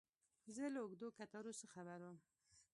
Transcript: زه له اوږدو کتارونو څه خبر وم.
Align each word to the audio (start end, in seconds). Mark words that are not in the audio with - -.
زه 0.55 0.63
له 0.73 0.79
اوږدو 0.83 1.07
کتارونو 1.19 1.57
څه 1.59 1.65
خبر 1.73 1.99
وم. 2.03 2.17